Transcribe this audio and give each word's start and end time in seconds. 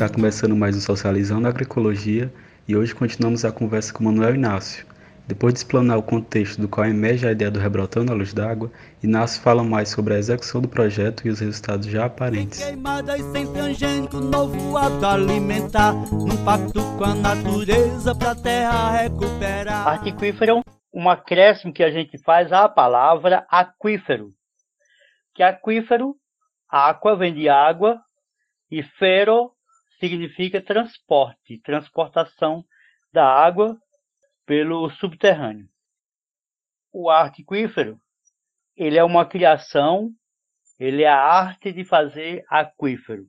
Está 0.00 0.14
começando 0.14 0.56
mais 0.56 0.74
um 0.74 0.80
Socializando 0.80 1.46
Agroecologia 1.46 2.32
e 2.66 2.74
hoje 2.74 2.94
continuamos 2.94 3.44
a 3.44 3.52
conversa 3.52 3.92
com 3.92 4.02
Manuel 4.02 4.34
Inácio. 4.34 4.86
Depois 5.28 5.52
de 5.52 5.60
explanar 5.60 5.98
o 5.98 6.02
contexto 6.02 6.58
do 6.58 6.66
qual 6.66 6.86
emerge 6.86 7.28
a 7.28 7.32
ideia 7.32 7.50
do 7.50 7.58
Rebrotando 7.58 8.10
a 8.10 8.14
Luz 8.14 8.32
d'Água, 8.32 8.72
Inácio 9.02 9.42
fala 9.42 9.62
mais 9.62 9.90
sobre 9.90 10.14
a 10.14 10.18
execução 10.18 10.62
do 10.62 10.68
projeto 10.68 11.26
e 11.26 11.28
os 11.28 11.40
resultados 11.40 11.86
já 11.86 12.06
aparentes. 12.06 12.64
Queimada 12.64 13.18
e 13.18 13.22
sem 13.24 13.52
tangente, 13.52 14.16
novo 14.16 14.74
hábito 14.78 15.04
alimentar, 15.04 15.92
num 15.92 16.44
pacto 16.46 16.80
com 16.96 17.04
a 17.04 17.14
natureza 17.14 18.14
para 18.14 18.30
a 18.30 18.36
terra 18.36 19.02
recuperar. 19.02 19.86
Artiquífero, 19.86 20.62
um 20.94 21.10
acréscimo 21.10 21.74
que 21.74 21.82
a 21.82 21.90
gente 21.90 22.16
faz 22.22 22.50
à 22.54 22.66
palavra 22.70 23.46
aquífero. 23.50 24.30
Que 25.34 25.42
aquífero, 25.42 26.14
aqua 26.70 27.16
vem 27.16 27.34
de 27.34 27.50
água 27.50 28.00
e 28.70 28.82
fero 28.82 29.52
significa 30.00 30.62
transporte, 30.62 31.60
transportação 31.60 32.64
da 33.12 33.24
água 33.24 33.78
pelo 34.46 34.90
subterrâneo. 34.90 35.68
O 36.92 37.10
arte 37.10 37.42
aquífero, 37.42 38.00
ele 38.74 38.96
é 38.98 39.04
uma 39.04 39.26
criação, 39.26 40.10
ele 40.78 41.02
é 41.02 41.08
a 41.08 41.22
arte 41.22 41.70
de 41.70 41.84
fazer 41.84 42.44
aquífero. 42.48 43.26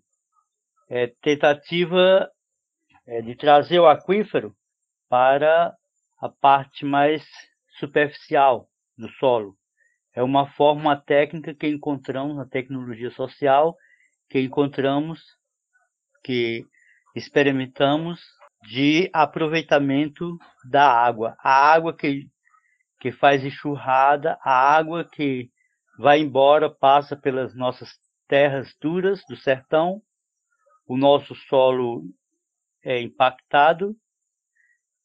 É 0.89 1.07
tentativa 1.21 2.31
é, 3.05 3.21
de 3.21 3.35
trazer 3.35 3.79
o 3.79 3.87
aquífero 3.87 4.55
para 5.09 5.75
a 6.19 6.29
parte 6.29 6.85
mais 6.85 7.23
superficial 7.77 8.69
do 8.97 9.09
solo. 9.11 9.57
É 10.13 10.23
uma 10.23 10.47
forma 10.53 10.95
técnica 10.95 11.53
que 11.53 11.67
encontramos 11.67 12.35
na 12.35 12.45
tecnologia 12.45 13.11
social, 13.11 13.75
que 14.29 14.39
encontramos 14.39 15.21
que 16.23 16.65
experimentamos 17.15 18.19
de 18.69 19.09
aproveitamento 19.13 20.37
da 20.69 20.87
água. 20.91 21.35
A 21.39 21.73
água 21.73 21.95
que, 21.95 22.27
que 22.99 23.11
faz 23.11 23.43
enxurrada, 23.43 24.37
a 24.43 24.51
água 24.51 25.03
que 25.03 25.49
vai 25.97 26.19
embora, 26.19 26.69
passa 26.69 27.15
pelas 27.15 27.55
nossas 27.55 27.89
terras 28.27 28.75
duras 28.79 29.21
do 29.27 29.35
sertão, 29.35 30.01
o 30.87 30.97
nosso 30.97 31.35
solo 31.35 32.03
é 32.83 33.01
impactado 33.01 33.95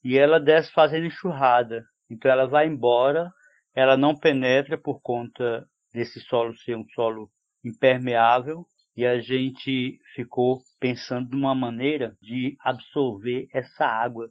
e 0.02 0.16
ela 0.16 0.38
desce 0.38 0.72
fazendo 0.72 1.06
enxurrada. 1.06 1.84
Então 2.08 2.30
ela 2.30 2.46
vai 2.46 2.66
embora, 2.66 3.32
ela 3.74 3.96
não 3.96 4.16
penetra 4.16 4.78
por 4.78 5.00
conta 5.00 5.68
desse 5.92 6.20
solo 6.20 6.56
ser 6.58 6.76
um 6.76 6.86
solo 6.94 7.30
impermeável 7.64 8.66
e 8.96 9.04
a 9.04 9.20
gente 9.20 10.00
ficou 10.14 10.62
pensando 10.80 11.36
numa 11.36 11.54
maneira 11.54 12.16
de 12.22 12.56
absorver 12.60 13.46
essa 13.52 13.84
água 13.84 14.26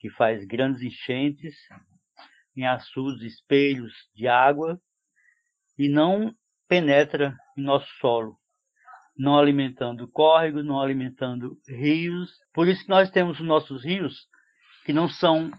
que 0.00 0.08
faz 0.10 0.44
grandes 0.46 0.82
enchentes 0.82 1.54
em 2.56 2.66
açudes, 2.66 3.34
espelhos 3.34 3.92
de 4.14 4.26
água 4.26 4.80
e 5.76 5.88
não 5.88 6.34
penetra 6.66 7.36
em 7.56 7.62
nosso 7.62 7.88
solo, 8.00 8.36
não 9.16 9.38
alimentando 9.38 10.08
córregos, 10.08 10.64
não 10.64 10.80
alimentando 10.80 11.58
rios. 11.68 12.30
Por 12.54 12.68
isso 12.68 12.82
que 12.84 12.90
nós 12.90 13.10
temos 13.10 13.38
os 13.38 13.46
nossos 13.46 13.84
rios 13.84 14.26
que 14.84 14.92
não 14.92 15.08
são, 15.08 15.50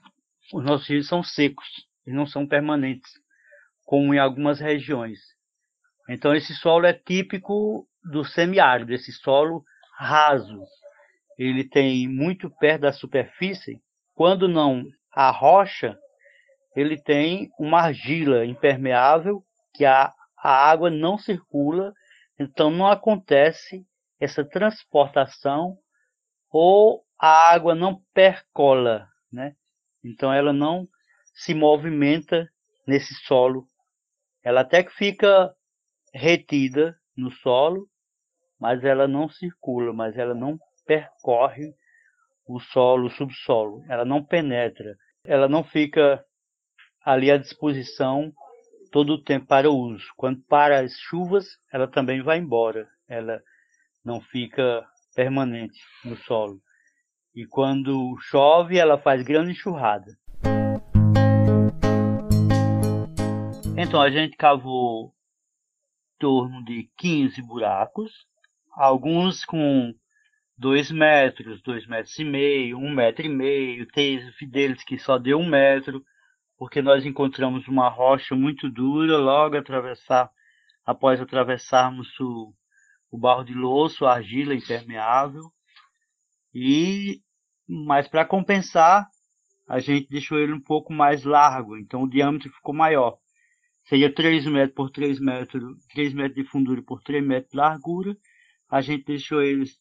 os 0.53 0.63
nossos 0.63 0.87
rios 0.87 1.07
são 1.07 1.21
secos, 1.23 1.67
e 2.07 2.11
não 2.11 2.25
são 2.25 2.47
permanentes, 2.47 3.11
como 3.85 4.13
em 4.13 4.17
algumas 4.17 4.59
regiões. 4.59 5.19
Então 6.09 6.33
esse 6.33 6.55
solo 6.55 6.87
é 6.87 6.93
típico 6.93 7.87
do 8.03 8.23
semiárido, 8.23 8.93
esse 8.93 9.11
solo 9.11 9.63
raso. 9.97 10.63
Ele 11.37 11.63
tem 11.63 12.07
muito 12.07 12.49
perto 12.49 12.81
da 12.81 12.91
superfície. 12.91 13.81
Quando 14.15 14.47
não 14.47 14.83
a 15.11 15.31
rocha, 15.31 15.97
ele 16.75 17.01
tem 17.01 17.49
uma 17.59 17.81
argila 17.81 18.45
impermeável 18.45 19.43
que 19.73 19.85
a, 19.85 20.13
a 20.37 20.69
água 20.69 20.89
não 20.89 21.17
circula, 21.17 21.93
então 22.37 22.69
não 22.69 22.87
acontece 22.87 23.85
essa 24.19 24.43
transportação 24.43 25.77
ou 26.51 27.03
a 27.17 27.51
água 27.51 27.75
não 27.75 28.01
percola, 28.13 29.07
né? 29.31 29.55
Então 30.03 30.33
ela 30.33 30.53
não 30.53 30.87
se 31.33 31.53
movimenta 31.53 32.49
nesse 32.85 33.13
solo. 33.25 33.65
Ela 34.43 34.61
até 34.61 34.83
que 34.83 34.91
fica 34.91 35.53
retida 36.13 36.98
no 37.19 37.31
solo, 37.31 37.87
mas 38.59 38.83
ela 38.83 39.07
não 39.07 39.29
circula, 39.29 39.93
mas 39.93 40.17
ela 40.17 40.33
não 40.33 40.57
percorre 40.85 41.73
o 42.47 42.59
solo, 42.59 43.07
o 43.07 43.11
subsolo, 43.11 43.83
ela 43.87 44.03
não 44.03 44.23
penetra, 44.23 44.95
ela 45.23 45.47
não 45.47 45.63
fica 45.63 46.23
ali 47.05 47.29
à 47.29 47.37
disposição 47.37 48.33
todo 48.91 49.13
o 49.13 49.23
tempo 49.23 49.45
para 49.45 49.69
o 49.69 49.75
uso. 49.75 50.05
Quando 50.17 50.41
para 50.47 50.79
as 50.79 50.93
chuvas, 50.93 51.45
ela 51.71 51.87
também 51.87 52.21
vai 52.23 52.39
embora, 52.39 52.87
ela 53.07 53.41
não 54.03 54.19
fica 54.19 54.85
permanente 55.15 55.79
no 56.03 56.17
solo. 56.17 56.59
E 57.35 57.45
quando 57.45 58.17
chove, 58.21 58.77
ela 58.77 58.97
faz 58.97 59.21
grande 59.23 59.51
enxurrada. 59.51 60.11
Então 63.77 64.01
a 64.01 64.09
gente 64.09 64.35
cavou 64.35 65.13
torno 66.19 66.63
de 66.63 66.89
15 66.97 67.41
buracos, 67.41 68.11
alguns 68.71 69.45
com 69.45 69.93
2 70.57 70.91
metros, 70.91 71.61
2 71.61 71.87
metros 71.87 72.19
e 72.19 72.25
meio, 72.25 72.77
1 72.77 72.85
um 72.85 72.93
metro 72.93 73.25
e 73.25 73.29
meio, 73.29 73.87
tem 73.87 74.19
deles 74.41 74.83
que 74.83 74.97
só 74.97 75.17
deu 75.17 75.39
1 75.39 75.41
um 75.41 75.49
metro, 75.49 76.03
porque 76.57 76.81
nós 76.81 77.05
encontramos 77.05 77.67
uma 77.67 77.87
rocha 77.87 78.35
muito 78.35 78.69
dura 78.69 79.17
logo 79.17 79.57
atravessar, 79.57 80.29
após 80.85 81.21
atravessarmos 81.21 82.07
o, 82.19 82.53
o 83.09 83.17
barro 83.17 83.43
de 83.43 83.53
louço, 83.53 84.05
a 84.05 84.15
argila 84.15 84.53
impermeável, 84.53 85.43
e 86.53 87.21
mas 87.65 88.07
para 88.07 88.25
compensar, 88.25 89.07
a 89.67 89.79
gente 89.79 90.09
deixou 90.09 90.39
ele 90.39 90.51
um 90.51 90.59
pouco 90.59 90.91
mais 90.91 91.23
largo, 91.23 91.77
então 91.77 92.03
o 92.03 92.09
diâmetro 92.09 92.51
ficou 92.51 92.73
maior 92.73 93.17
seria 93.89 94.13
3 94.13 94.45
metros 94.45 94.75
por 94.75 94.91
3 94.91 95.19
metros, 95.19 95.63
3 95.93 96.13
metros 96.13 96.35
de 96.35 96.49
fundura 96.49 96.81
por 96.83 97.01
3 97.01 97.25
metros 97.25 97.51
de 97.51 97.57
largura. 97.57 98.15
A 98.69 98.81
gente 98.81 99.05
deixou 99.05 99.41
eles 99.41 99.77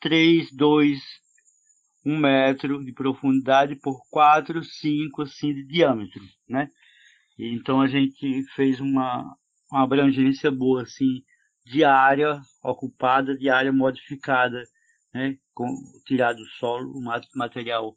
3, 0.00 0.50
2, 0.52 1.00
1 2.04 2.18
metro 2.18 2.84
de 2.84 2.92
profundidade 2.92 3.76
por 3.76 4.00
4, 4.10 4.64
5 4.64 5.22
assim 5.22 5.54
de 5.54 5.64
diâmetro, 5.64 6.20
né? 6.48 6.68
Então 7.38 7.80
a 7.80 7.86
gente 7.86 8.42
fez 8.54 8.80
uma, 8.80 9.22
uma 9.70 9.84
abrangência 9.84 10.50
boa 10.50 10.82
assim 10.82 11.22
de 11.64 11.84
área 11.84 12.40
ocupada, 12.64 13.36
de 13.36 13.48
área 13.48 13.72
modificada, 13.72 14.60
né? 15.14 15.36
Com 15.54 15.68
tirado 16.04 16.38
do 16.38 16.46
solo, 16.58 16.90
o 16.90 17.02
material 17.36 17.96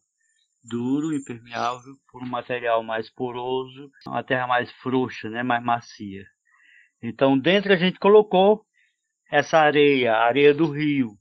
duro, 0.64 1.14
impermeável, 1.14 1.98
um 2.24 2.30
material 2.30 2.84
mais 2.84 3.10
poroso, 3.10 3.92
uma 4.08 4.24
terra 4.24 4.48
mais 4.48 4.72
frouxa, 4.72 5.30
né, 5.30 5.44
mais 5.44 5.64
macia. 5.64 6.26
Então, 7.02 7.38
dentro 7.38 7.74
a 7.74 7.76
gente 7.76 8.00
colocou 8.00 8.66
essa 9.32 9.60
areia, 9.60 10.14
a 10.14 10.26
areia 10.26 10.54
do 10.54 10.70
rio. 10.70 11.12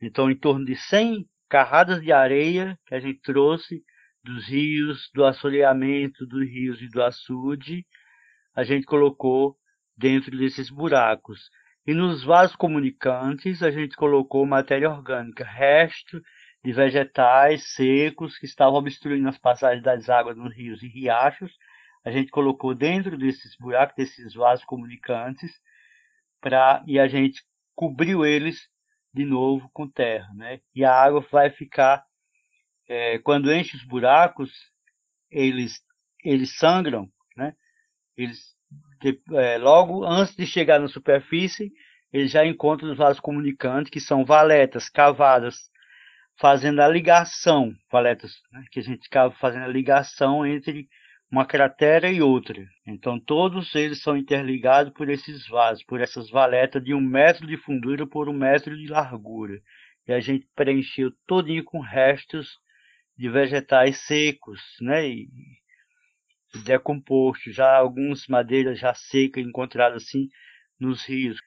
Então, 0.00 0.30
em 0.30 0.36
torno 0.36 0.64
de 0.64 0.76
100 0.76 1.26
carradas 1.48 2.02
de 2.02 2.12
areia 2.12 2.78
que 2.86 2.94
a 2.94 3.00
gente 3.00 3.20
trouxe 3.20 3.82
dos 4.22 4.48
rios, 4.48 5.10
do 5.14 5.24
assoreamento 5.24 6.26
dos 6.26 6.48
rios 6.48 6.82
e 6.82 6.88
do 6.88 7.02
açude, 7.02 7.86
a 8.54 8.64
gente 8.64 8.84
colocou 8.84 9.56
dentro 9.96 10.36
desses 10.36 10.68
buracos. 10.70 11.50
E 11.86 11.94
nos 11.94 12.24
vasos 12.24 12.56
comunicantes 12.56 13.62
a 13.62 13.70
gente 13.70 13.96
colocou 13.96 14.44
matéria 14.44 14.90
orgânica, 14.90 15.44
resto 15.44 16.20
de 16.66 16.72
vegetais 16.72 17.62
secos 17.74 18.36
que 18.36 18.44
estavam 18.44 18.74
obstruindo 18.74 19.28
as 19.28 19.38
passagens 19.38 19.84
das 19.84 20.10
águas 20.10 20.36
nos 20.36 20.52
rios 20.52 20.82
e 20.82 20.88
riachos. 20.88 21.56
A 22.04 22.10
gente 22.10 22.28
colocou 22.28 22.74
dentro 22.74 23.16
desses 23.16 23.56
buracos, 23.56 23.94
desses 23.94 24.34
vasos 24.34 24.64
comunicantes, 24.64 25.52
pra, 26.40 26.82
e 26.84 26.98
a 26.98 27.06
gente 27.06 27.40
cobriu 27.72 28.26
eles 28.26 28.68
de 29.14 29.24
novo 29.24 29.70
com 29.72 29.88
terra. 29.88 30.28
Né? 30.34 30.60
E 30.74 30.84
a 30.84 30.92
água 30.92 31.24
vai 31.30 31.50
ficar, 31.50 32.04
é, 32.88 33.20
quando 33.20 33.54
enche 33.54 33.76
os 33.76 33.84
buracos, 33.84 34.50
eles, 35.30 35.80
eles 36.24 36.58
sangram, 36.58 37.08
né? 37.36 37.54
eles, 38.16 38.56
é, 39.34 39.56
logo 39.56 40.04
antes 40.04 40.34
de 40.34 40.44
chegar 40.44 40.80
na 40.80 40.88
superfície, 40.88 41.72
eles 42.12 42.32
já 42.32 42.44
encontram 42.44 42.90
os 42.90 42.98
vasos 42.98 43.20
comunicantes, 43.20 43.88
que 43.88 44.00
são 44.00 44.24
valetas 44.24 44.88
cavadas 44.88 45.70
fazendo 46.38 46.80
a 46.80 46.88
ligação, 46.88 47.74
valetas, 47.90 48.32
né, 48.52 48.64
que 48.70 48.80
a 48.80 48.82
gente 48.82 49.04
ficava 49.04 49.34
fazendo 49.34 49.64
a 49.64 49.68
ligação 49.68 50.46
entre 50.46 50.88
uma 51.30 51.44
cratera 51.44 52.10
e 52.10 52.22
outra. 52.22 52.64
Então 52.86 53.18
todos 53.18 53.74
eles 53.74 54.00
são 54.00 54.16
interligados 54.16 54.92
por 54.92 55.08
esses 55.08 55.46
vasos, 55.48 55.84
por 55.84 56.00
essas 56.00 56.30
valetas 56.30 56.82
de 56.82 56.94
um 56.94 57.00
metro 57.00 57.46
de 57.46 57.56
fundura 57.56 58.06
por 58.06 58.28
um 58.28 58.32
metro 58.32 58.76
de 58.76 58.86
largura. 58.86 59.60
e 60.06 60.12
a 60.12 60.20
gente 60.20 60.46
preencheu 60.54 61.10
todinho 61.26 61.64
com 61.64 61.80
restos 61.80 62.58
de 63.16 63.28
vegetais 63.28 63.98
secos, 64.06 64.60
né? 64.80 65.08
E 65.08 65.28
decompostos, 66.64 67.54
já 67.54 67.76
algumas 67.76 68.26
madeiras 68.28 68.78
já 68.78 68.94
secas 68.94 69.44
encontradas 69.44 70.04
assim 70.04 70.28
nos 70.78 71.04
rios. 71.04 71.38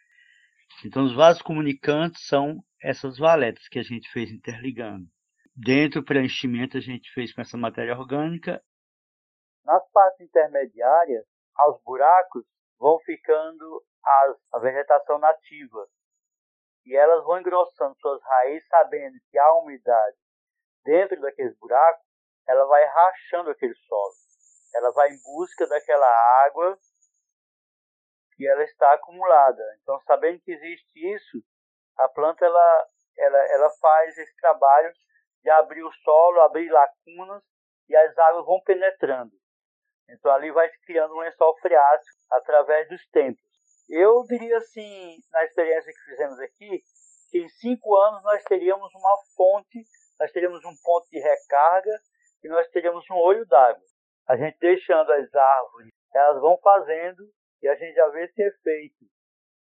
Então 0.85 1.05
os 1.05 1.13
vasos 1.13 1.41
comunicantes 1.41 2.25
são 2.25 2.63
essas 2.81 3.17
valetas 3.17 3.67
que 3.67 3.79
a 3.79 3.83
gente 3.83 4.09
fez 4.11 4.31
interligando. 4.31 5.05
Dentro 5.55 6.01
do 6.01 6.05
preenchimento 6.05 6.77
a 6.77 6.81
gente 6.81 7.11
fez 7.13 7.33
com 7.33 7.41
essa 7.41 7.57
matéria 7.57 7.97
orgânica. 7.97 8.63
Nas 9.65 9.85
partes 9.91 10.21
intermediárias, 10.21 11.25
aos 11.55 11.81
buracos, 11.83 12.45
vão 12.79 12.97
ficando 12.99 13.83
as, 14.03 14.37
a 14.53 14.59
vegetação 14.59 15.19
nativa. 15.19 15.87
E 16.85 16.95
elas 16.95 17.23
vão 17.25 17.39
engrossando 17.39 17.95
suas 17.99 18.21
raízes, 18.23 18.67
sabendo 18.69 19.17
que 19.29 19.37
há 19.37 19.53
umidade 19.55 20.17
dentro 20.83 21.21
daqueles 21.21 21.55
buracos, 21.59 22.05
ela 22.47 22.65
vai 22.65 22.83
rachando 22.85 23.51
aquele 23.51 23.75
solo. 23.75 24.13
Ela 24.73 24.91
vai 24.91 25.09
em 25.09 25.21
busca 25.23 25.67
daquela 25.67 26.07
água 26.45 26.77
que 28.35 28.47
ela 28.47 28.63
está 28.63 28.93
acumulada. 28.93 29.61
Então, 29.81 29.99
sabendo 30.01 30.39
que 30.41 30.51
existe 30.51 31.13
isso, 31.15 31.43
a 31.99 32.09
planta 32.09 32.45
ela, 32.45 32.87
ela, 33.17 33.37
ela 33.53 33.69
faz 33.81 34.17
esse 34.17 34.35
trabalho 34.37 34.91
de 35.43 35.49
abrir 35.49 35.83
o 35.83 35.91
solo, 36.03 36.41
abrir 36.41 36.69
lacunas 36.69 37.43
e 37.87 37.95
as 37.95 38.17
águas 38.17 38.45
vão 38.45 38.61
penetrando. 38.63 39.31
Então 40.09 40.31
ali 40.31 40.51
vai 40.51 40.69
se 40.69 40.79
criando 40.85 41.13
um 41.13 41.19
lençol 41.19 41.55
freático 41.59 42.17
através 42.31 42.87
dos 42.89 43.05
tempos. 43.09 43.41
Eu 43.89 44.23
diria 44.27 44.57
assim, 44.57 45.17
na 45.31 45.43
experiência 45.45 45.91
que 45.91 46.11
fizemos 46.11 46.39
aqui, 46.39 46.83
que 47.31 47.39
em 47.39 47.49
cinco 47.49 47.95
anos 47.97 48.23
nós 48.23 48.43
teríamos 48.43 48.93
uma 48.93 49.17
fonte, 49.35 49.83
nós 50.19 50.31
teríamos 50.31 50.63
um 50.65 50.73
ponto 50.83 51.07
de 51.09 51.19
recarga 51.19 51.91
e 52.43 52.47
nós 52.47 52.67
teríamos 52.69 53.03
um 53.09 53.15
olho 53.15 53.45
d'água. 53.45 53.83
A 54.27 54.35
gente 54.35 54.57
deixando 54.59 55.11
as 55.11 55.33
árvores, 55.33 55.91
elas 56.13 56.39
vão 56.39 56.57
fazendo 56.59 57.23
e 57.61 57.67
a 57.67 57.75
gente 57.75 57.93
já 57.95 58.07
vê 58.09 58.25
esse 58.25 58.41
efeito. 58.41 59.05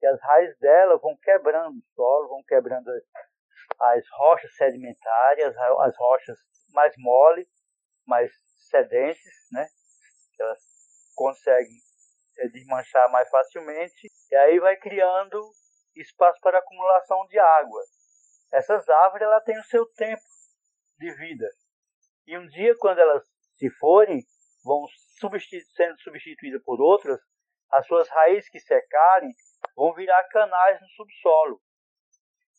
Que 0.02 0.08
as 0.08 0.20
raízes 0.22 0.58
delas 0.60 1.00
vão 1.00 1.16
quebrando 1.16 1.78
o 1.78 1.94
solo, 1.96 2.28
vão 2.28 2.44
quebrando 2.44 2.90
as, 2.90 3.04
as 3.80 4.04
rochas 4.18 4.54
sedimentares, 4.56 5.46
as 5.46 5.96
rochas 5.96 6.38
mais 6.74 6.94
mole, 6.98 7.48
mais 8.06 8.30
sedentes, 8.70 9.48
né? 9.52 9.68
Elas 10.40 10.60
conseguem 11.16 11.78
é, 12.40 12.48
desmanchar 12.48 13.10
mais 13.12 13.30
facilmente 13.30 14.10
e 14.32 14.36
aí 14.36 14.60
vai 14.60 14.76
criando 14.76 15.40
espaço 15.96 16.40
para 16.42 16.58
acumulação 16.58 17.26
de 17.28 17.38
água. 17.38 17.84
Essas 18.52 18.90
árvores 18.90 19.24
ela 19.24 19.42
têm 19.42 19.58
o 19.60 19.64
seu 19.64 19.86
tempo 19.94 20.24
de 20.98 21.14
vida. 21.14 21.48
E 22.26 22.38
um 22.38 22.48
dia, 22.48 22.76
quando 22.78 23.00
elas 23.00 23.24
se 23.58 23.70
forem, 23.78 24.26
vão 24.64 24.86
substitu 25.20 25.70
sendo 25.76 26.00
substituídas 26.02 26.62
por 26.64 26.82
outras, 26.82 27.20
as 27.70 27.86
suas 27.86 28.10
raízes 28.10 28.50
que 28.50 28.60
secarem 28.60 29.32
vão 29.76 29.94
virar 29.94 30.24
canais 30.26 30.82
no 30.82 30.88
subsolo. 30.90 31.62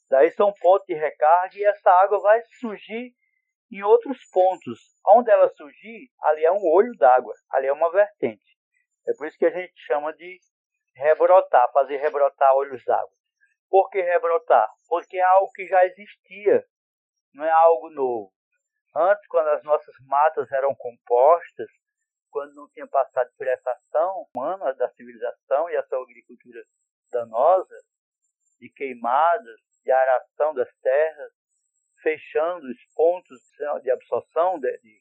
Daí 0.09 0.31
são 0.33 0.53
pontos 0.53 0.87
de 0.87 0.95
recarga 0.95 1.57
e 1.57 1.65
essa 1.65 1.91
água 1.91 2.21
vai 2.21 2.43
surgir 2.61 3.15
em 3.71 3.83
outros 3.83 4.19
pontos. 4.31 4.79
Onde 5.07 5.31
ela 5.31 5.49
surgir, 5.49 6.11
ali 6.23 6.45
é 6.45 6.53
um 6.53 6.63
olho 6.71 6.93
d'água, 6.99 7.35
ali 7.51 7.67
é 7.67 7.73
uma 7.73 7.91
vertente. 7.91 8.59
É 9.09 9.13
por 9.17 9.27
isso 9.27 9.39
que 9.39 9.47
a 9.47 9.51
gente 9.51 9.73
chama 9.87 10.13
de 10.13 10.39
rebrotar, 10.95 11.73
fazer 11.73 11.97
rebrotar 11.97 12.55
olhos 12.55 12.85
d'água. 12.85 13.17
Por 13.71 13.89
que 13.89 14.03
rebrotar? 14.03 14.69
Porque 14.87 15.17
é 15.17 15.25
algo 15.25 15.51
que 15.53 15.67
já 15.67 15.85
existia, 15.87 16.63
não 17.33 17.45
é 17.45 17.51
algo 17.51 17.89
novo. 17.89 18.33
Antes, 18.95 19.27
quando 19.29 19.49
as 19.49 19.65
nossas 19.65 19.95
matas 20.07 20.53
eram 20.53 20.75
compostas, 20.75 21.69
quando 22.31 22.55
não 22.55 22.69
tinha 22.71 22.87
passado 22.87 23.31
por 23.39 23.47
essa 23.47 23.71
ação 23.71 24.27
humana 24.35 24.75
da 24.75 24.91
civilização 24.91 25.71
e 25.71 25.77
essa 25.77 25.97
agricultura 25.97 26.63
danosa, 27.13 27.77
de 28.59 28.69
queimadas, 28.71 29.61
de 29.85 29.93
aração 29.93 30.55
das 30.55 30.73
terras, 30.81 31.33
fechando 32.03 32.67
os 32.67 32.85
pontos 32.95 33.39
de 33.83 33.91
absorção 33.91 34.59
de, 34.59 34.79
de, 34.79 35.01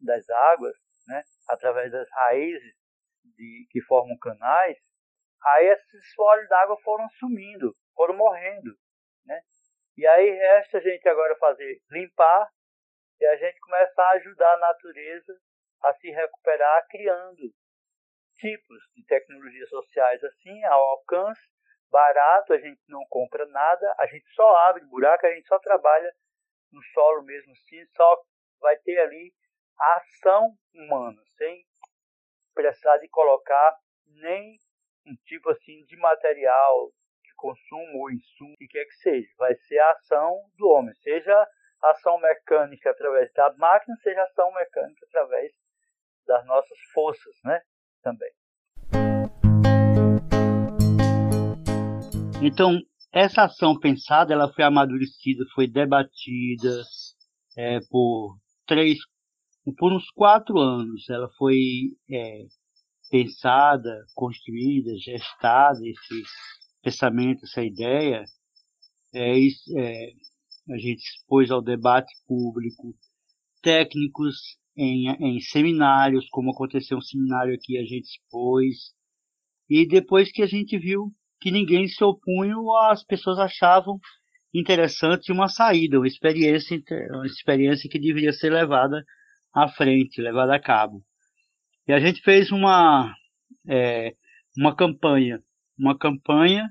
das 0.00 0.28
águas, 0.28 0.76
né, 1.06 1.22
através 1.48 1.92
das 1.92 2.08
raízes 2.10 2.74
de, 3.36 3.66
que 3.70 3.80
formam 3.82 4.16
canais, 4.18 4.76
aí 5.44 5.66
esses 5.66 6.18
olhos 6.18 6.48
d'água 6.48 6.76
foram 6.82 7.08
sumindo, 7.18 7.74
foram 7.94 8.16
morrendo. 8.16 8.74
Né? 9.24 9.40
E 9.96 10.06
aí 10.06 10.30
resta 10.30 10.78
a 10.78 10.80
gente 10.80 11.08
agora 11.08 11.36
fazer 11.36 11.80
limpar 11.90 12.50
e 13.20 13.26
a 13.26 13.36
gente 13.36 13.58
começar 13.60 14.04
a 14.04 14.16
ajudar 14.16 14.54
a 14.54 14.58
natureza 14.58 15.40
a 15.82 15.94
se 15.94 16.10
recuperar 16.10 16.86
criando 16.88 17.52
tipos 18.36 18.78
de 18.94 19.04
tecnologias 19.06 19.68
sociais 19.68 20.22
assim 20.24 20.64
ao 20.64 20.80
alcance 20.90 21.40
barato, 21.90 22.52
a 22.52 22.58
gente 22.58 22.82
não 22.88 23.04
compra 23.08 23.46
nada, 23.46 23.94
a 24.00 24.06
gente 24.06 24.28
só 24.34 24.56
abre 24.68 24.84
buraco, 24.86 25.26
a 25.26 25.34
gente 25.34 25.46
só 25.46 25.58
trabalha 25.60 26.12
no 26.72 26.82
solo 26.92 27.22
mesmo 27.22 27.52
assim, 27.52 27.86
só 27.94 28.20
vai 28.60 28.76
ter 28.78 28.98
ali 28.98 29.32
a 29.78 29.96
ação 29.96 30.56
humana, 30.74 31.22
sem 31.36 31.64
precisar 32.52 32.98
de 32.98 33.08
colocar 33.08 33.76
nem 34.06 34.56
um 35.06 35.14
tipo 35.24 35.50
assim 35.50 35.84
de 35.84 35.96
material 35.96 36.90
de 37.22 37.34
consumo 37.36 37.98
ou 38.00 38.10
insumo, 38.10 38.56
que 38.56 38.66
quer 38.66 38.84
que 38.86 38.94
seja. 38.96 39.28
Vai 39.38 39.54
ser 39.54 39.78
a 39.78 39.90
ação 39.92 40.40
do 40.56 40.68
homem, 40.68 40.94
seja 40.94 41.48
ação 41.82 42.18
mecânica 42.18 42.90
através 42.90 43.32
da 43.32 43.52
máquina, 43.54 43.96
seja 44.02 44.22
ação 44.22 44.52
mecânica 44.52 45.06
através 45.06 45.52
das 46.26 46.44
nossas 46.46 46.78
forças, 46.92 47.36
né? 47.44 47.60
Também. 48.04 48.30
Então, 52.42 52.78
essa 53.10 53.44
ação 53.44 53.78
pensada, 53.78 54.34
ela 54.34 54.52
foi 54.52 54.64
amadurecida, 54.64 55.44
foi 55.54 55.66
debatida 55.66 56.82
é, 57.56 57.80
por 57.88 58.36
três, 58.66 58.98
por 59.78 59.92
uns 59.94 60.10
quatro 60.10 60.58
anos. 60.58 61.08
Ela 61.08 61.30
foi 61.38 61.96
é, 62.10 62.44
pensada, 63.10 64.04
construída, 64.14 64.94
gestada, 64.98 65.80
esse 65.82 66.22
pensamento, 66.82 67.44
essa 67.44 67.62
ideia. 67.62 68.24
É, 69.14 69.38
é, 69.38 70.12
a 70.70 70.76
gente 70.76 71.00
expôs 71.00 71.50
ao 71.50 71.62
debate 71.62 72.12
público 72.26 72.94
técnicos 73.62 74.58
em, 74.76 75.08
em 75.10 75.40
seminários, 75.40 76.28
como 76.30 76.50
aconteceu 76.50 76.98
um 76.98 77.02
seminário 77.02 77.54
aqui, 77.54 77.78
a 77.78 77.82
gente 77.82 78.04
expôs. 78.04 78.92
E 79.68 79.86
depois 79.86 80.30
que 80.30 80.42
a 80.42 80.46
gente 80.46 80.78
viu 80.78 81.12
que 81.40 81.50
ninguém 81.50 81.86
se 81.86 82.02
opunha, 82.02 82.54
as 82.90 83.04
pessoas 83.04 83.38
achavam 83.38 83.98
interessante 84.52 85.32
uma 85.32 85.48
saída, 85.48 85.98
uma 85.98 86.06
experiência, 86.06 86.80
uma 87.10 87.26
experiência 87.26 87.90
que 87.90 87.98
deveria 87.98 88.32
ser 88.32 88.50
levada 88.50 89.04
à 89.52 89.68
frente, 89.68 90.20
levada 90.20 90.54
a 90.54 90.60
cabo. 90.60 91.02
E 91.86 91.92
a 91.92 92.00
gente 92.00 92.22
fez 92.22 92.50
uma, 92.50 93.14
é, 93.68 94.14
uma 94.56 94.74
campanha, 94.74 95.42
uma 95.78 95.98
campanha 95.98 96.68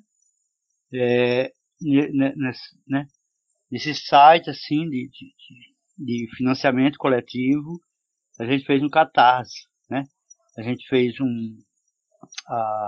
é, 0.94 1.52
nesse, 1.82 2.80
né, 2.88 3.06
nesse 3.70 3.94
site 3.94 4.50
assim 4.50 4.90
de, 4.90 5.10
de, 5.10 5.34
de, 5.98 6.36
financiamento 6.36 6.98
coletivo. 6.98 7.80
A 8.40 8.46
gente 8.46 8.66
fez 8.66 8.82
um 8.82 8.90
catarse, 8.90 9.68
né? 9.90 10.04
A 10.58 10.62
gente 10.62 10.88
fez 10.88 11.20
um, 11.20 11.58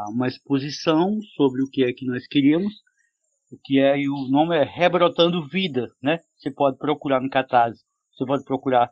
uma 0.10 0.28
exposição 0.28 1.20
sobre 1.36 1.62
o 1.62 1.70
que 1.70 1.84
é 1.84 1.94
que 1.94 2.06
nós 2.06 2.28
queríamos, 2.28 2.74
o 3.52 3.58
que 3.64 3.80
é, 3.80 4.00
e 4.00 4.10
o 4.10 4.28
nome 4.30 4.58
é 4.58 4.64
Rebrotando 4.64 5.48
Vida, 5.48 5.88
né? 6.02 6.20
Você 6.38 6.52
pode 6.52 6.78
procurar 6.78 7.22
no 7.22 7.30
Catarse, 7.30 7.84
você 8.14 8.26
pode 8.26 8.44
procurar 8.44 8.90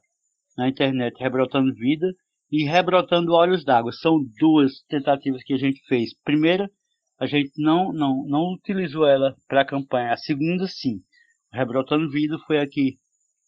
na 0.58 0.68
internet 0.68 1.18
Rebrotando 1.20 1.74
Vida 1.74 2.14
e 2.52 2.64
Rebrotando 2.64 3.34
Olhos 3.34 3.66
d'Água. 3.66 3.92
São 3.92 4.20
duas 4.40 4.82
tentativas 4.88 5.44
que 5.44 5.54
a 5.54 5.58
gente 5.58 5.82
fez. 5.88 6.14
Primeira, 6.24 6.70
a 7.20 7.26
gente 7.26 7.52
não, 7.58 7.92
não, 7.92 8.24
não 8.28 8.54
utilizou 8.54 9.08
ela 9.08 9.36
para 9.48 9.62
a 9.62 9.66
campanha. 9.66 10.14
A 10.14 10.18
segunda, 10.18 10.68
sim. 10.68 11.02
Rebrotando 11.52 12.10
Vida 12.10 12.38
foi 12.46 12.60
a 12.60 12.68
que 12.68 12.98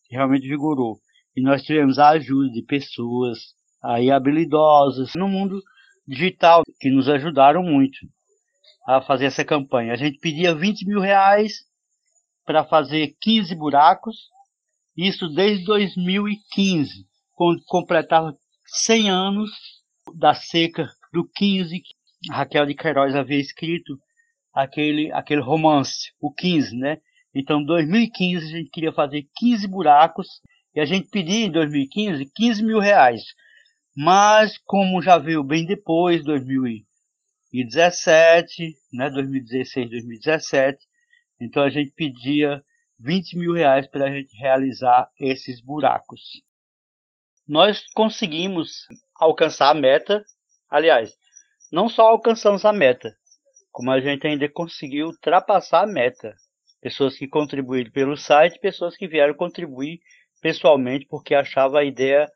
realmente 0.10 0.48
vigorou. 0.48 1.00
E 1.36 1.42
nós 1.42 1.64
tivemos 1.64 2.00
a 2.00 2.10
ajuda 2.10 2.50
de 2.52 2.62
pessoas 2.64 3.40
aí 3.84 4.10
habilidosas 4.10 5.12
no 5.16 5.28
mundo 5.28 5.62
digital 6.08 6.64
que 6.80 6.90
nos 6.90 7.10
ajudaram 7.10 7.64
muito 7.64 7.98
a 8.88 9.02
fazer 9.02 9.26
essa 9.26 9.44
campanha. 9.44 9.94
A 9.94 9.98
gente 9.98 10.20
pedia 10.20 10.56
20 10.56 10.86
mil 10.86 11.00
reais 11.00 11.66
para 12.46 12.64
fazer 12.64 13.16
15 13.22 13.56
buracos, 13.56 14.30
isso 14.96 15.28
desde 15.30 15.66
2015, 15.66 17.06
quando 17.34 17.62
completava 17.66 18.38
100 18.66 19.10
anos 19.10 19.52
da 20.16 20.34
seca 20.34 20.88
do 21.12 21.28
15, 21.36 21.82
Raquel 22.32 22.66
de 22.66 22.76
Queiroz 22.76 23.16
havia 23.16 23.40
escrito 23.40 23.98
aquele, 24.54 25.12
aquele 25.12 25.42
romance, 25.42 26.12
o 26.22 26.32
15, 26.32 26.76
né? 26.78 26.98
Então, 27.34 27.60
em 27.60 27.66
2015, 27.66 28.46
a 28.46 28.58
gente 28.58 28.70
queria 28.70 28.94
fazer 28.94 29.28
15 29.36 29.68
buracos 29.68 30.28
e 30.76 30.82
a 30.82 30.86
gente 30.86 31.08
pedia 31.10 31.46
em 31.46 31.52
2015 31.52 32.30
15 32.36 32.64
mil 32.64 32.80
reais. 32.80 33.24
Mas, 33.96 34.58
como 34.66 35.02
já 35.02 35.18
veio 35.18 35.42
bem 35.42 35.66
depois, 35.66 36.22
2017, 36.26 38.76
né, 38.92 39.10
2016, 39.10 39.90
2017, 39.90 40.86
então 41.40 41.64
a 41.64 41.70
gente 41.70 41.92
pedia 41.92 42.62
20 43.00 43.38
mil 43.38 43.54
reais 43.54 43.88
para 43.88 44.06
a 44.06 44.12
gente 44.12 44.36
realizar 44.38 45.10
esses 45.18 45.62
buracos. 45.62 46.44
Nós 47.48 47.86
conseguimos 47.94 48.86
alcançar 49.16 49.70
a 49.70 49.74
meta, 49.74 50.26
aliás, 50.70 51.16
não 51.72 51.88
só 51.88 52.10
alcançamos 52.10 52.66
a 52.66 52.74
meta, 52.74 53.16
como 53.72 53.92
a 53.92 54.02
gente 54.02 54.28
ainda 54.28 54.50
conseguiu 54.50 55.08
ultrapassar 55.08 55.84
a 55.84 55.88
meta. 55.88 56.36
Pessoas 56.82 57.18
que 57.18 57.28
contribuíram 57.28 57.92
pelo 57.92 58.18
site, 58.18 58.60
pessoas 58.60 58.98
que 58.98 59.08
vieram 59.08 59.34
contribuir 59.34 60.02
pessoalmente 60.46 61.08
porque 61.08 61.34
achavam 61.34 61.80
a 61.80 61.84
ideia 61.84 62.32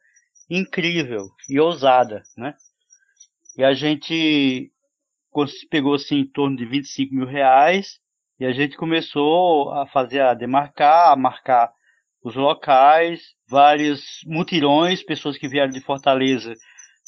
incrível 0.49 1.27
e 1.47 1.59
ousada, 1.59 2.23
né? 2.35 2.55
E 3.55 3.63
a 3.63 3.75
gente 3.75 4.71
pegou 5.69 5.93
assim 5.93 6.21
em 6.21 6.25
torno 6.25 6.57
de 6.57 6.65
25 6.65 7.13
mil 7.13 7.27
reais 7.27 7.99
e 8.39 8.47
a 8.47 8.51
gente 8.51 8.75
começou 8.75 9.71
a 9.73 9.85
fazer, 9.85 10.21
a 10.21 10.33
demarcar, 10.33 11.11
a 11.11 11.15
marcar 11.15 11.71
os 12.23 12.33
locais, 12.33 13.21
vários 13.47 14.21
mutirões, 14.25 15.03
pessoas 15.03 15.37
que 15.37 15.47
vieram 15.47 15.71
de 15.71 15.79
Fortaleza 15.79 16.55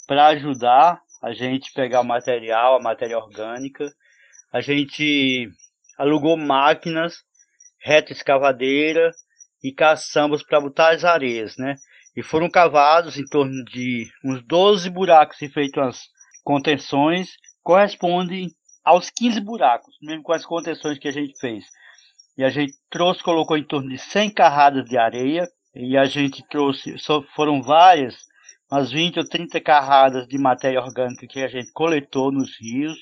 para 0.06 0.28
ajudar 0.28 1.02
a 1.20 1.34
gente 1.34 1.74
pegar 1.74 2.02
o 2.02 2.06
material, 2.06 2.76
a 2.76 2.80
matéria 2.80 3.18
orgânica. 3.18 3.92
A 4.54 4.62
gente 4.62 5.50
alugou 5.98 6.38
máquinas, 6.38 7.24
reta 7.80 8.12
escavadeira 8.12 9.10
e 9.64 9.72
caçambas 9.72 10.44
para 10.44 10.62
botar 10.62 10.90
as 10.90 11.04
areias, 11.04 11.58
né? 11.58 11.76
E 12.16 12.22
foram 12.22 12.50
cavados 12.50 13.18
em 13.18 13.26
torno 13.26 13.64
de 13.66 14.10
uns 14.24 14.42
12 14.44 14.90
buracos 14.90 15.42
e 15.42 15.50
feitas 15.50 15.88
as 15.88 16.02
contenções, 16.44 17.38
correspondem 17.64 18.50
aos 18.84 19.10
15 19.10 19.40
buracos, 19.42 19.96
mesmo 20.02 20.24
com 20.24 20.34
as 20.34 20.46
contenções 20.46 20.98
que 20.98 21.08
a 21.08 21.12
gente 21.12 21.40
fez. 21.40 21.66
E 22.38 22.44
a 22.44 22.50
gente 22.50 22.74
trouxe, 22.90 23.24
colocou 23.24 23.58
em 23.58 23.64
torno 23.64 23.90
de 23.90 23.98
100 23.98 24.34
carradas 24.34 24.86
de 24.86 24.98
areia, 24.98 25.48
e 25.74 25.98
a 25.98 26.06
gente 26.06 26.44
trouxe, 26.50 26.96
foram 27.36 27.62
várias, 27.62 28.18
umas 28.70 28.92
20 28.92 29.20
ou 29.20 29.26
30 29.28 29.62
carradas 29.62 30.28
de 30.28 30.38
matéria 30.38 30.82
orgânica 30.82 31.28
que 31.28 31.42
a 31.42 31.48
gente 31.48 31.72
coletou 31.72 32.32
nos 32.32 32.60
rios. 32.60 32.98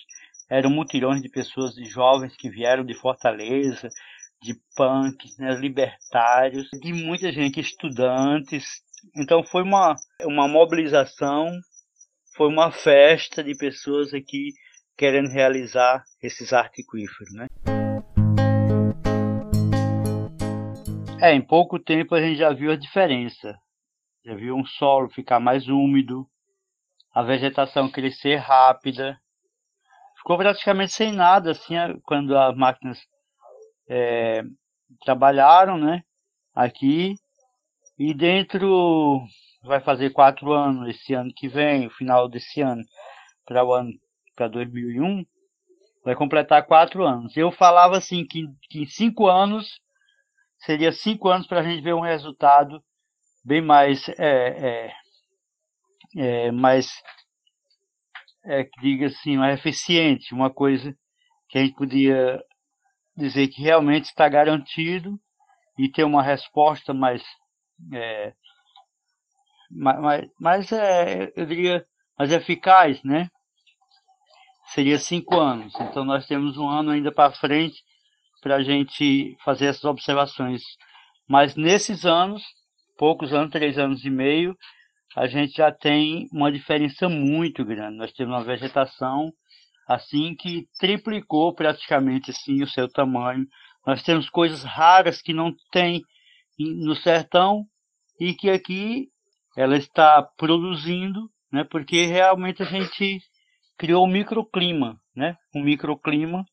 Eram 0.49 0.69
mutirões 0.69 1.21
de 1.21 1.29
pessoas, 1.29 1.75
de 1.75 1.85
jovens 1.85 2.35
que 2.35 2.49
vieram 2.49 2.83
de 2.83 2.95
Fortaleza, 2.95 3.89
de 4.41 4.55
punks, 4.75 5.37
né, 5.37 5.53
libertários, 5.55 6.69
de 6.81 6.93
muita 6.93 7.31
gente, 7.31 7.59
estudantes. 7.59 8.81
Então 9.15 9.43
foi 9.43 9.63
uma, 9.63 9.95
uma 10.21 10.47
mobilização, 10.47 11.49
foi 12.35 12.47
uma 12.47 12.71
festa 12.71 13.43
de 13.43 13.55
pessoas 13.57 14.13
aqui 14.13 14.51
querendo 14.97 15.29
realizar 15.29 16.03
esses 16.21 16.51
artiquíferos, 16.53 17.33
né? 17.33 17.47
É, 21.21 21.33
em 21.33 21.41
pouco 21.41 21.77
tempo 21.77 22.15
a 22.15 22.21
gente 22.21 22.37
já 22.37 22.53
viu 22.53 22.71
a 22.71 22.77
diferença. 22.77 23.57
Já 24.25 24.35
viu 24.35 24.55
um 24.55 24.65
solo 24.65 25.09
ficar 25.09 25.39
mais 25.39 25.67
úmido, 25.67 26.25
a 27.13 27.23
vegetação 27.23 27.89
crescer 27.89 28.35
rápida. 28.35 29.19
Ficou 30.17 30.37
praticamente 30.37 30.93
sem 30.93 31.11
nada 31.11 31.51
assim 31.51 31.75
quando 32.03 32.37
as 32.37 32.55
máquinas 32.55 32.99
é, 33.89 34.43
trabalharam, 35.03 35.77
né? 35.77 36.03
Aqui 36.53 37.15
e 37.97 38.13
dentro 38.13 39.21
vai 39.61 39.81
fazer 39.81 40.11
quatro 40.11 40.53
anos 40.53 40.87
esse 40.87 41.13
ano 41.13 41.33
que 41.35 41.49
vem, 41.49 41.87
o 41.87 41.91
final 41.91 42.29
desse 42.29 42.61
ano 42.61 42.81
para 43.45 43.65
o 43.65 43.73
ano 43.73 43.91
para 44.35 44.47
2001, 44.47 45.25
vai 46.05 46.15
completar 46.15 46.65
quatro 46.65 47.03
anos. 47.05 47.35
Eu 47.35 47.51
falava 47.51 47.97
assim 47.97 48.25
que, 48.25 48.45
que 48.69 48.83
em 48.83 48.85
cinco 48.85 49.27
anos 49.27 49.81
seria 50.59 50.93
cinco 50.93 51.27
anos 51.27 51.45
para 51.45 51.59
a 51.59 51.63
gente 51.63 51.81
ver 51.81 51.93
um 51.93 51.99
resultado 51.99 52.81
bem 53.43 53.61
mais 53.61 54.07
é, 54.09 54.15
é, 54.17 54.93
é, 56.15 56.51
mais 56.51 56.91
é, 58.45 58.67
diga 58.81 59.07
assim 59.07 59.37
mais 59.37 59.59
eficiente, 59.59 60.33
uma 60.33 60.49
coisa 60.49 60.95
que 61.49 61.57
a 61.57 61.61
gente 61.61 61.75
podia 61.75 62.41
dizer 63.19 63.47
que 63.49 63.61
realmente 63.61 64.05
está 64.05 64.27
garantido 64.27 65.19
e 65.77 65.89
ter 65.89 66.03
uma 66.03 66.23
resposta 66.23 66.93
mais 66.93 67.23
é, 67.93 68.33
mais, 69.71 70.27
mais 70.39 70.71
é, 70.71 71.31
eu 71.35 71.45
diria 71.45 71.85
mais 72.17 72.31
eficaz, 72.31 73.01
né? 73.03 73.29
seria 74.73 74.97
cinco 74.99 75.39
anos. 75.39 75.73
Então 75.79 76.03
nós 76.03 76.25
temos 76.27 76.57
um 76.57 76.67
ano 76.67 76.91
ainda 76.91 77.11
para 77.11 77.31
frente 77.31 77.81
para 78.41 78.55
a 78.57 78.63
gente 78.63 79.35
fazer 79.43 79.65
essas 79.67 79.83
observações. 79.83 80.61
Mas 81.27 81.55
nesses 81.55 82.05
anos, 82.05 82.43
poucos 82.97 83.33
anos, 83.33 83.51
três 83.51 83.77
anos 83.77 84.03
e 84.05 84.09
meio, 84.09 84.55
a 85.15 85.27
gente 85.27 85.57
já 85.57 85.71
tem 85.71 86.27
uma 86.31 86.51
diferença 86.51 87.09
muito 87.09 87.65
grande. 87.65 87.97
Nós 87.97 88.11
temos 88.13 88.33
uma 88.33 88.43
vegetação 88.43 89.31
assim 89.89 90.35
que 90.35 90.67
triplicou 90.79 91.51
praticamente 91.51 92.29
assim 92.29 92.61
o 92.61 92.67
seu 92.67 92.87
tamanho. 92.87 93.47
Nós 93.87 94.03
temos 94.03 94.29
coisas 94.29 94.63
raras 94.63 95.19
que 95.19 95.33
não 95.33 95.51
tem 95.71 96.03
no 96.59 96.95
sertão 96.95 97.65
e 98.19 98.35
que 98.35 98.51
aqui 98.51 99.07
ela 99.57 99.75
está 99.75 100.21
produzindo, 100.37 101.27
né? 101.51 101.63
Porque 101.63 102.05
realmente 102.05 102.61
a 102.61 102.65
gente 102.67 103.19
criou 103.79 104.05
um 104.05 104.11
microclima, 104.11 104.95
né? 105.15 105.35
Um 105.55 105.63
microclima 105.63 106.45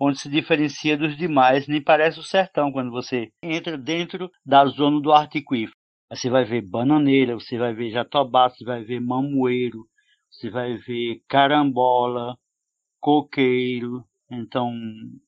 onde 0.00 0.18
se 0.18 0.28
diferencia 0.28 0.96
dos 0.96 1.16
demais, 1.16 1.68
nem 1.68 1.82
parece 1.82 2.18
o 2.18 2.22
sertão 2.22 2.72
quando 2.72 2.90
você 2.90 3.30
entra 3.42 3.76
dentro 3.76 4.30
da 4.44 4.64
zona 4.64 5.00
do 5.00 5.12
artiquífero. 5.12 5.76
Você 6.10 6.30
vai 6.30 6.44
ver 6.44 6.62
bananeira, 6.62 7.34
você 7.34 7.58
vai 7.58 7.74
ver 7.74 7.90
jatobá, 7.90 8.48
você 8.48 8.64
vai 8.64 8.82
ver 8.84 9.00
mamoeiro, 9.00 9.86
você 10.30 10.50
vai 10.50 10.76
ver 10.76 11.20
carambola, 11.28 12.36
coqueiro. 13.04 14.02
Então 14.30 14.72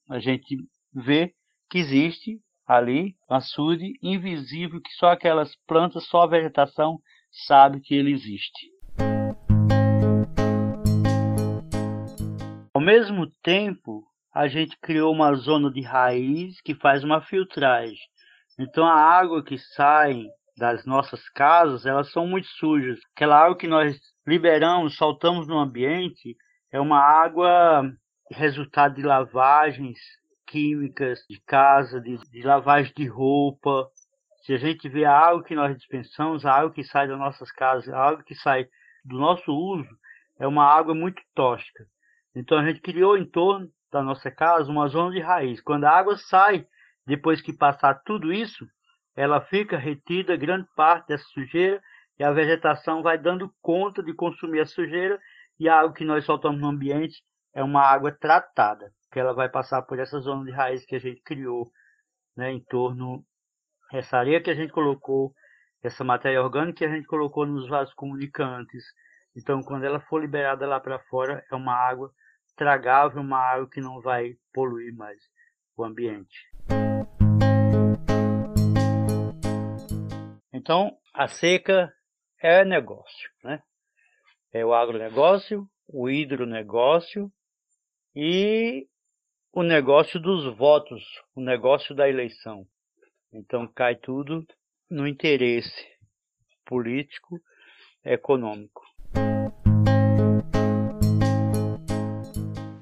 a 0.08 0.18
gente 0.18 0.56
vê 0.94 1.34
que 1.68 1.76
existe 1.76 2.40
ali 2.66 3.14
açude 3.28 3.92
invisível 4.02 4.80
que 4.80 4.90
só 4.92 5.10
aquelas 5.10 5.54
plantas, 5.66 6.06
só 6.06 6.22
a 6.22 6.26
vegetação 6.26 6.98
sabe 7.46 7.82
que 7.82 7.94
ele 7.94 8.12
existe. 8.12 8.70
Ao 12.72 12.80
mesmo 12.80 13.30
tempo, 13.42 14.04
a 14.32 14.48
gente 14.48 14.78
criou 14.80 15.12
uma 15.12 15.34
zona 15.34 15.70
de 15.70 15.82
raiz 15.82 16.58
que 16.62 16.74
faz 16.74 17.04
uma 17.04 17.20
filtragem. 17.20 17.98
Então 18.58 18.86
a 18.86 18.94
água 18.94 19.44
que 19.44 19.58
sai 19.58 20.24
das 20.56 20.86
nossas 20.86 21.28
casas, 21.28 21.84
elas 21.84 22.10
são 22.10 22.26
muito 22.26 22.46
sujas. 22.46 22.98
Aquela 23.14 23.38
água 23.38 23.58
que 23.58 23.68
nós 23.68 23.98
liberamos, 24.26 24.96
soltamos 24.96 25.46
no 25.46 25.58
ambiente, 25.58 26.34
é 26.72 26.80
uma 26.80 26.98
água 26.98 27.90
resultado 28.30 28.94
de 28.94 29.02
lavagens 29.02 29.98
químicas 30.46 31.20
de 31.28 31.40
casa, 31.40 32.00
de, 32.00 32.16
de 32.30 32.42
lavagem 32.42 32.92
de 32.96 33.06
roupa. 33.06 33.88
Se 34.44 34.52
a 34.52 34.58
gente 34.58 34.88
vê 34.88 35.04
a 35.04 35.16
água 35.16 35.42
que 35.42 35.54
nós 35.54 35.76
dispensamos, 35.76 36.44
a 36.44 36.52
água 36.52 36.72
que 36.72 36.84
sai 36.84 37.08
das 37.08 37.18
nossas 37.18 37.50
casas, 37.50 37.88
a 37.88 37.98
água 37.98 38.22
que 38.24 38.34
sai 38.34 38.66
do 39.04 39.18
nosso 39.18 39.52
uso, 39.52 39.88
é 40.38 40.46
uma 40.46 40.64
água 40.64 40.94
muito 40.94 41.22
tóxica. 41.34 41.84
Então 42.34 42.58
a 42.58 42.64
gente 42.64 42.80
criou 42.80 43.16
em 43.16 43.24
torno 43.24 43.68
da 43.90 44.02
nossa 44.02 44.30
casa 44.30 44.70
uma 44.70 44.88
zona 44.88 45.12
de 45.12 45.20
raiz. 45.20 45.60
Quando 45.60 45.84
a 45.84 45.90
água 45.90 46.16
sai, 46.16 46.66
depois 47.06 47.40
que 47.40 47.52
passar 47.52 47.94
tudo 48.04 48.32
isso, 48.32 48.66
ela 49.16 49.40
fica 49.40 49.78
retida 49.78 50.36
grande 50.36 50.68
parte 50.76 51.08
dessa 51.08 51.24
sujeira 51.24 51.80
e 52.18 52.24
a 52.24 52.32
vegetação 52.32 53.02
vai 53.02 53.16
dando 53.16 53.52
conta 53.62 54.02
de 54.02 54.12
consumir 54.12 54.60
a 54.60 54.66
sujeira 54.66 55.18
e 55.58 55.68
a 55.68 55.80
água 55.80 55.94
que 55.94 56.04
nós 56.04 56.24
soltamos 56.24 56.60
no 56.60 56.68
ambiente 56.68 57.22
é 57.54 57.62
uma 57.62 57.82
água 57.82 58.12
tratada, 58.12 58.92
que 59.10 59.18
ela 59.18 59.32
vai 59.32 59.48
passar 59.48 59.82
por 59.82 59.98
essa 59.98 60.20
zona 60.20 60.44
de 60.44 60.50
raiz 60.50 60.84
que 60.84 60.94
a 60.94 60.98
gente 60.98 61.22
criou 61.22 61.70
né, 62.36 62.52
em 62.52 62.62
torno 62.62 63.24
essa 63.92 64.18
areia 64.18 64.42
que 64.42 64.50
a 64.50 64.54
gente 64.54 64.72
colocou, 64.72 65.32
essa 65.82 66.04
matéria 66.04 66.42
orgânica 66.42 66.78
que 66.78 66.84
a 66.84 66.94
gente 66.94 67.06
colocou 67.06 67.46
nos 67.46 67.68
vasos 67.68 67.94
comunicantes. 67.94 68.84
Então, 69.34 69.62
quando 69.62 69.84
ela 69.84 70.00
for 70.00 70.20
liberada 70.20 70.66
lá 70.66 70.78
para 70.80 70.98
fora, 70.98 71.44
é 71.50 71.54
uma 71.54 71.74
água 71.74 72.10
tragável, 72.56 73.22
uma 73.22 73.38
água 73.38 73.68
que 73.70 73.80
não 73.80 74.00
vai 74.00 74.34
poluir 74.52 74.94
mais 74.94 75.18
o 75.76 75.84
ambiente. 75.84 76.36
Então, 80.52 80.90
a 81.14 81.28
seca 81.28 81.92
é 82.40 82.64
negócio, 82.64 83.30
né? 83.44 83.62
É 84.56 84.64
o 84.64 84.72
agronegócio, 84.72 85.68
o 85.86 86.08
hidronegócio 86.08 87.30
e 88.14 88.88
o 89.52 89.62
negócio 89.62 90.18
dos 90.18 90.46
votos, 90.56 91.04
o 91.34 91.42
negócio 91.42 91.94
da 91.94 92.08
eleição. 92.08 92.66
Então 93.30 93.68
cai 93.68 93.96
tudo 93.96 94.46
no 94.88 95.06
interesse 95.06 95.86
político, 96.64 97.38
econômico. 98.02 98.80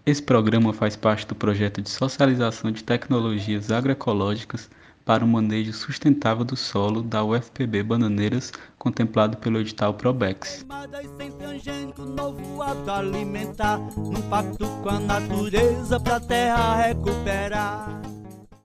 Esse 0.07 0.23
programa 0.23 0.73
faz 0.73 0.95
parte 0.95 1.27
do 1.27 1.35
projeto 1.35 1.83
de 1.83 1.91
socialização 1.91 2.71
de 2.71 2.85
tecnologias 2.85 3.73
agroecológicas 3.73 4.71
para 5.05 5.25
o 5.25 5.29
manejo 5.29 5.73
sustentável 5.73 6.45
do 6.45 6.57
solo 6.57 7.03
da 7.03 7.23
UFPB 7.23 7.83
Bananeiras, 7.83 8.53
contemplado 8.79 9.37
pelo 9.37 9.61
edital 9.61 9.95
Probex. 9.95 10.65